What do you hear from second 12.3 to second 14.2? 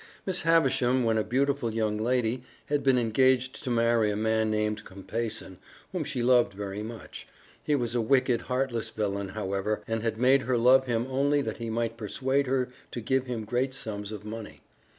her to give him great sums